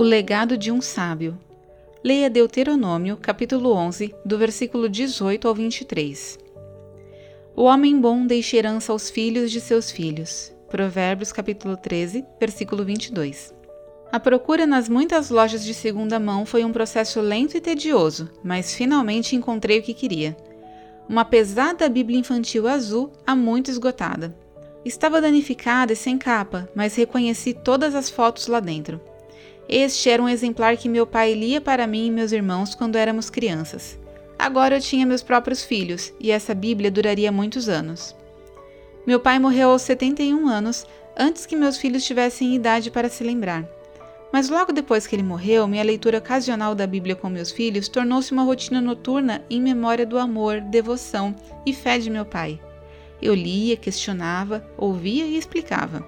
[0.00, 1.38] O legado de um sábio.
[2.02, 6.38] Leia Deuteronômio, capítulo 11, do versículo 18 ao 23.
[7.54, 10.54] O homem bom deixa herança aos filhos de seus filhos.
[10.70, 13.52] Provérbios, capítulo 13, versículo 22.
[14.10, 18.72] A procura nas muitas lojas de segunda mão foi um processo lento e tedioso, mas
[18.72, 20.34] finalmente encontrei o que queria.
[21.06, 24.34] Uma pesada Bíblia infantil azul, há muito esgotada.
[24.82, 28.98] Estava danificada e sem capa, mas reconheci todas as fotos lá dentro.
[29.72, 33.30] Este era um exemplar que meu pai lia para mim e meus irmãos quando éramos
[33.30, 33.96] crianças.
[34.36, 38.16] Agora eu tinha meus próprios filhos e essa Bíblia duraria muitos anos.
[39.06, 40.84] Meu pai morreu aos 71 anos,
[41.16, 43.64] antes que meus filhos tivessem idade para se lembrar.
[44.32, 48.32] Mas logo depois que ele morreu, minha leitura ocasional da Bíblia com meus filhos tornou-se
[48.32, 51.32] uma rotina noturna em memória do amor, devoção
[51.64, 52.58] e fé de meu pai.
[53.22, 56.04] Eu lia, questionava, ouvia e explicava.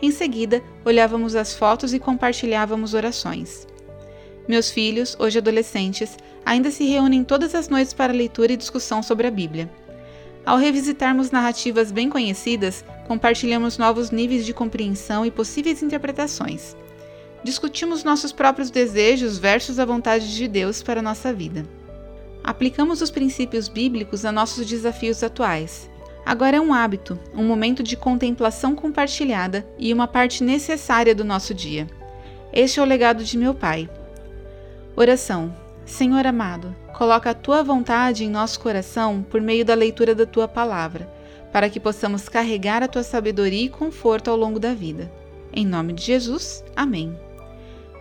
[0.00, 3.66] Em seguida, olhávamos as fotos e compartilhávamos orações.
[4.46, 9.26] Meus filhos, hoje adolescentes, ainda se reúnem todas as noites para leitura e discussão sobre
[9.26, 9.68] a Bíblia.
[10.46, 16.76] Ao revisitarmos narrativas bem conhecidas, compartilhamos novos níveis de compreensão e possíveis interpretações.
[17.42, 21.66] Discutimos nossos próprios desejos versus a vontade de Deus para a nossa vida.
[22.42, 25.90] Aplicamos os princípios bíblicos a nossos desafios atuais
[26.28, 31.54] agora é um hábito, um momento de contemplação compartilhada e uma parte necessária do nosso
[31.54, 31.86] dia.
[32.52, 33.88] Este é o legado de meu Pai.
[34.94, 35.56] Oração.
[35.86, 40.46] Senhor amado, coloca a tua vontade em nosso coração por meio da leitura da tua
[40.46, 41.10] palavra,
[41.50, 45.10] para que possamos carregar a tua sabedoria e conforto ao longo da vida.
[45.50, 47.18] Em nome de Jesus, amém.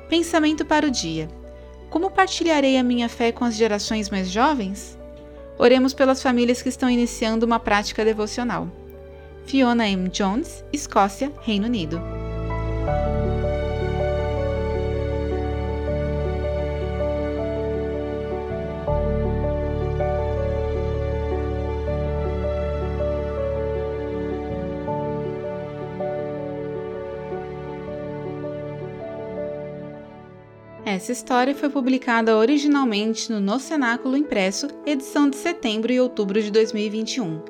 [0.10, 1.30] Pensamento para o dia:
[1.90, 4.98] Como partilharei a minha fé com as gerações mais jovens?
[5.58, 8.70] Oremos pelas famílias que estão iniciando uma prática devocional.
[9.46, 10.10] Fiona M.
[10.10, 12.00] Jones, Escócia, Reino Unido.
[30.88, 36.50] Essa história foi publicada originalmente no No Cenáculo Impresso, edição de setembro e outubro de
[36.50, 37.42] 2021.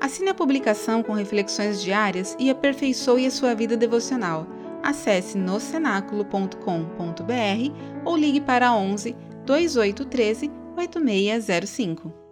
[0.00, 4.46] Assine a publicação com reflexões diárias e aperfeiçoe a sua vida devocional.
[4.82, 12.27] Acesse nocenáculo.com.br ou ligue para 11 2813 8605.